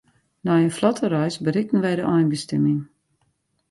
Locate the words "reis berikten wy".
1.15-1.93